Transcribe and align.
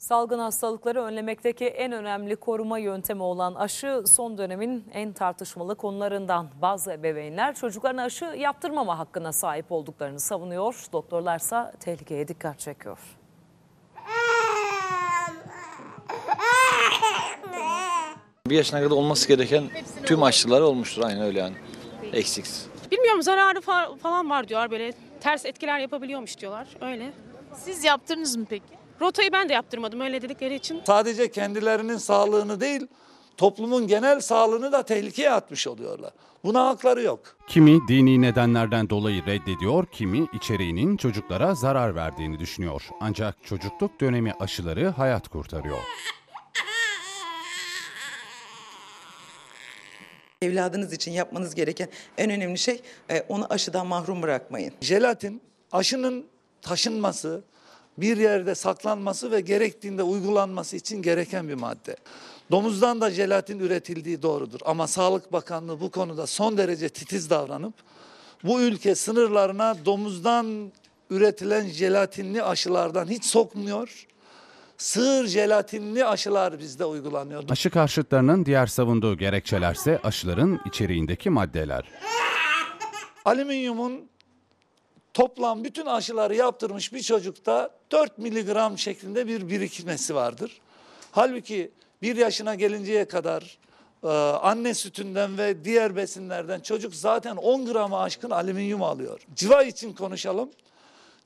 Salgın 0.00 0.38
hastalıkları 0.38 1.02
önlemekteki 1.02 1.66
en 1.66 1.92
önemli 1.92 2.36
koruma 2.36 2.78
yöntemi 2.78 3.22
olan 3.22 3.54
aşı 3.54 4.02
son 4.06 4.38
dönemin 4.38 4.84
en 4.92 5.12
tartışmalı 5.12 5.74
konularından. 5.74 6.48
Bazı 6.62 6.92
ebeveynler 6.92 7.54
çocuklarına 7.54 8.02
aşı 8.02 8.24
yaptırmama 8.24 8.98
hakkına 8.98 9.32
sahip 9.32 9.72
olduklarını 9.72 10.20
savunuyor. 10.20 10.84
Doktorlarsa 10.92 11.72
tehlikeye 11.80 12.28
dikkat 12.28 12.58
çekiyor. 12.58 12.98
Bir 18.46 18.56
yaşına 18.56 18.80
kadar 18.80 18.90
olması 18.96 19.28
gereken 19.28 19.64
tüm 20.04 20.22
aşılar 20.22 20.60
olmuştur 20.60 21.02
aynı 21.02 21.24
öyle 21.24 21.38
yani. 21.38 21.56
Eksiksiz. 22.12 22.66
Bilmiyorum 22.92 23.22
zararı 23.22 23.58
fa- 23.58 23.98
falan 23.98 24.30
var 24.30 24.48
diyorlar 24.48 24.70
böyle 24.70 24.92
ters 25.20 25.46
etkiler 25.46 25.78
yapabiliyormuş 25.78 26.38
diyorlar 26.38 26.68
öyle. 26.80 27.12
Siz 27.54 27.84
yaptınız 27.84 28.36
mı 28.36 28.46
peki? 28.50 28.79
Rotayı 29.00 29.32
ben 29.32 29.48
de 29.48 29.52
yaptırmadım 29.52 30.00
öyle 30.00 30.22
dedikleri 30.22 30.54
için. 30.54 30.82
sadece 30.86 31.30
kendilerinin 31.30 31.96
sağlığını 31.96 32.60
değil, 32.60 32.86
toplumun 33.36 33.86
genel 33.86 34.20
sağlığını 34.20 34.72
da 34.72 34.82
tehlikeye 34.82 35.30
atmış 35.30 35.66
oluyorlar. 35.66 36.12
Buna 36.44 36.66
hakları 36.66 37.02
yok. 37.02 37.20
Kimi 37.48 37.88
dini 37.88 38.22
nedenlerden 38.22 38.90
dolayı 38.90 39.26
reddediyor, 39.26 39.86
kimi 39.86 40.26
içeriğinin 40.32 40.96
çocuklara 40.96 41.54
zarar 41.54 41.94
verdiğini 41.94 42.38
düşünüyor. 42.38 42.82
Ancak 43.00 43.44
çocukluk 43.44 44.00
dönemi 44.00 44.32
aşıları 44.40 44.88
hayat 44.88 45.28
kurtarıyor. 45.28 45.78
Evladınız 50.42 50.92
için 50.92 51.12
yapmanız 51.12 51.54
gereken 51.54 51.88
en 52.18 52.30
önemli 52.30 52.58
şey 52.58 52.80
e, 53.10 53.20
onu 53.28 53.46
aşıdan 53.50 53.86
mahrum 53.86 54.22
bırakmayın. 54.22 54.72
Jelatin 54.80 55.42
aşının 55.72 56.26
taşınması, 56.62 57.44
bir 57.98 58.16
yerde 58.16 58.54
saklanması 58.54 59.30
ve 59.30 59.40
gerektiğinde 59.40 60.02
uygulanması 60.02 60.76
için 60.76 61.02
gereken 61.02 61.48
bir 61.48 61.54
madde. 61.54 61.96
Domuzdan 62.50 63.00
da 63.00 63.10
jelatin 63.10 63.58
üretildiği 63.58 64.22
doğrudur 64.22 64.60
ama 64.64 64.86
Sağlık 64.86 65.32
Bakanlığı 65.32 65.80
bu 65.80 65.90
konuda 65.90 66.26
son 66.26 66.58
derece 66.58 66.88
titiz 66.88 67.30
davranıp 67.30 67.74
bu 68.44 68.60
ülke 68.60 68.94
sınırlarına 68.94 69.76
domuzdan 69.84 70.72
üretilen 71.10 71.66
jelatinli 71.66 72.42
aşılardan 72.42 73.06
hiç 73.06 73.24
sokmuyor. 73.24 74.06
Sığır 74.78 75.26
jelatinli 75.26 76.04
aşılar 76.04 76.58
bizde 76.58 76.84
uygulanıyor. 76.84 77.44
Aşı 77.48 77.70
karşıtlarının 77.70 78.46
diğer 78.46 78.66
savunduğu 78.66 79.16
gerekçelerse 79.18 80.00
aşıların 80.04 80.60
içeriğindeki 80.66 81.30
maddeler. 81.30 81.84
Alüminyumun 83.24 84.09
toplam 85.14 85.64
bütün 85.64 85.86
aşıları 85.86 86.34
yaptırmış 86.34 86.92
bir 86.92 87.02
çocukta 87.02 87.70
4 87.92 88.18
miligram 88.18 88.78
şeklinde 88.78 89.26
bir 89.26 89.48
birikmesi 89.48 90.14
vardır. 90.14 90.60
Halbuki 91.12 91.70
bir 92.02 92.16
yaşına 92.16 92.54
gelinceye 92.54 93.04
kadar 93.04 93.58
e, 94.04 94.08
anne 94.08 94.74
sütünden 94.74 95.38
ve 95.38 95.64
diğer 95.64 95.96
besinlerden 95.96 96.60
çocuk 96.60 96.94
zaten 96.94 97.36
10 97.36 97.66
grama 97.66 98.02
aşkın 98.02 98.30
alüminyum 98.30 98.82
alıyor. 98.82 99.20
Civa 99.36 99.62
için 99.62 99.92
konuşalım. 99.92 100.50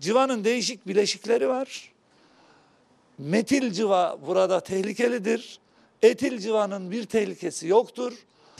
Civanın 0.00 0.44
değişik 0.44 0.86
bileşikleri 0.86 1.48
var. 1.48 1.92
Metil 3.18 3.72
civa 3.72 4.18
burada 4.26 4.60
tehlikelidir. 4.60 5.58
Etil 6.02 6.38
civanın 6.38 6.90
bir 6.90 7.04
tehlikesi 7.04 7.66
yoktur. 7.66 8.12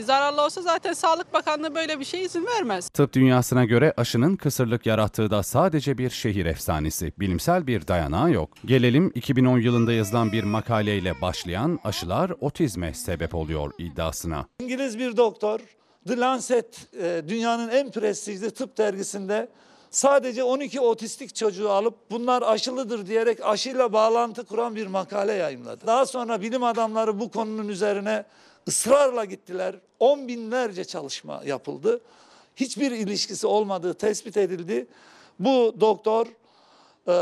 Zararlı 0.00 0.44
olsa 0.44 0.62
zaten 0.62 0.92
Sağlık 0.92 1.32
Bakanlığı 1.32 1.74
böyle 1.74 2.00
bir 2.00 2.04
şey 2.04 2.22
izin 2.22 2.46
vermez. 2.46 2.88
Tıp 2.88 3.12
dünyasına 3.12 3.64
göre 3.64 3.94
aşının 3.96 4.36
kısırlık 4.36 4.86
yarattığı 4.86 5.30
da 5.30 5.42
sadece 5.42 5.98
bir 5.98 6.10
şehir 6.10 6.46
efsanesi. 6.46 7.12
Bilimsel 7.18 7.66
bir 7.66 7.88
dayanağı 7.88 8.32
yok. 8.32 8.50
Gelelim 8.64 9.12
2010 9.14 9.58
yılında 9.58 9.92
yazılan 9.92 10.32
bir 10.32 10.44
makaleyle 10.44 11.20
başlayan 11.20 11.78
aşılar 11.84 12.32
otizme 12.40 12.94
sebep 12.94 13.34
oluyor 13.34 13.72
iddiasına. 13.78 14.46
İngiliz 14.60 14.98
bir 14.98 15.16
doktor 15.16 15.60
The 16.08 16.16
Lancet 16.16 16.94
e, 17.02 17.22
dünyanın 17.28 17.68
en 17.68 17.90
prestijli 17.90 18.50
tıp 18.50 18.78
dergisinde 18.78 19.48
sadece 19.90 20.42
12 20.44 20.80
otistik 20.80 21.34
çocuğu 21.34 21.70
alıp 21.70 21.94
bunlar 22.10 22.42
aşılıdır 22.42 23.06
diyerek 23.06 23.38
aşıyla 23.44 23.92
bağlantı 23.92 24.44
kuran 24.44 24.76
bir 24.76 24.86
makale 24.86 25.32
yayınladı. 25.32 25.86
Daha 25.86 26.06
sonra 26.06 26.42
bilim 26.42 26.64
adamları 26.64 27.20
bu 27.20 27.30
konunun 27.30 27.68
üzerine 27.68 28.24
ısrarla 28.70 29.24
gittiler. 29.24 29.76
On 30.00 30.28
binlerce 30.28 30.84
çalışma 30.84 31.42
yapıldı. 31.46 32.00
Hiçbir 32.56 32.90
ilişkisi 32.90 33.46
olmadığı 33.46 33.94
tespit 33.94 34.36
edildi. 34.36 34.86
Bu 35.38 35.76
doktor 35.80 36.26
e, 37.08 37.14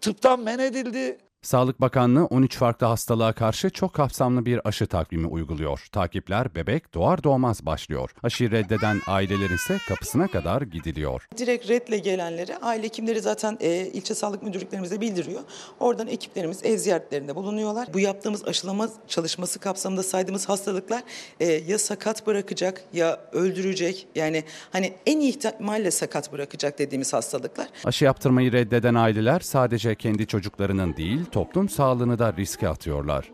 tıptan 0.00 0.40
men 0.40 0.58
edildi. 0.58 1.18
Sağlık 1.48 1.80
Bakanlığı 1.80 2.24
13 2.24 2.56
farklı 2.56 2.86
hastalığa 2.86 3.32
karşı 3.32 3.70
çok 3.70 3.94
kapsamlı 3.94 4.46
bir 4.46 4.68
aşı 4.68 4.86
takvimi 4.86 5.26
uyguluyor. 5.26 5.86
Takipler 5.92 6.54
bebek 6.54 6.94
doğar 6.94 7.24
doğmaz 7.24 7.66
başlıyor. 7.66 8.10
Aşıyı 8.22 8.50
reddeden 8.50 9.00
ailelerin 9.06 9.54
ise 9.54 9.78
kapısına 9.88 10.28
kadar 10.28 10.62
gidiliyor. 10.62 11.28
Direkt 11.38 11.68
redle 11.68 11.98
gelenleri 11.98 12.56
aile 12.56 12.82
hekimleri 12.82 13.20
zaten 13.20 13.58
e, 13.60 13.86
ilçe 13.86 14.14
sağlık 14.14 14.42
müdürlüklerimize 14.42 15.00
bildiriyor. 15.00 15.40
Oradan 15.80 16.06
ekiplerimiz 16.06 16.64
ev 16.64 16.76
ziyaretlerinde 16.76 17.36
bulunuyorlar. 17.36 17.88
Bu 17.94 18.00
yaptığımız 18.00 18.48
aşılama 18.48 18.88
çalışması 19.06 19.58
kapsamında 19.58 20.02
saydığımız 20.02 20.48
hastalıklar 20.48 21.02
e, 21.40 21.46
ya 21.46 21.78
sakat 21.78 22.26
bırakacak 22.26 22.82
ya 22.92 23.20
öldürecek. 23.32 24.06
Yani 24.14 24.44
hani 24.72 24.94
en 25.06 25.20
iyi 25.20 25.30
ihtimalle 25.30 25.90
sakat 25.90 26.32
bırakacak 26.32 26.78
dediğimiz 26.78 27.12
hastalıklar. 27.12 27.68
Aşı 27.84 28.04
yaptırmayı 28.04 28.52
reddeden 28.52 28.94
aileler 28.94 29.40
sadece 29.40 29.94
kendi 29.94 30.26
çocuklarının 30.26 30.96
değil 30.96 31.24
toplum 31.38 31.68
sağlığını 31.68 32.18
da 32.18 32.32
riske 32.32 32.68
atıyorlar. 32.68 33.30